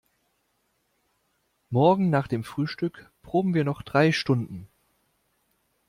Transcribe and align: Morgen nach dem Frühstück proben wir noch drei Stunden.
Morgen 1.69 2.09
nach 2.09 2.27
dem 2.27 2.43
Frühstück 2.43 3.11
proben 3.21 3.53
wir 3.53 3.63
noch 3.63 3.83
drei 3.83 4.11
Stunden. 4.11 4.67